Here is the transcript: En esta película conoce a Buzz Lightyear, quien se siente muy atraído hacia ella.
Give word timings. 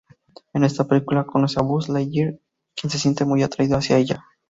En 0.55 0.63
esta 0.63 0.87
película 0.87 1.27
conoce 1.27 1.59
a 1.59 1.61
Buzz 1.61 1.87
Lightyear, 1.87 2.39
quien 2.75 2.89
se 2.89 2.97
siente 2.97 3.23
muy 3.23 3.43
atraído 3.43 3.77
hacia 3.77 3.97
ella. 3.99 4.23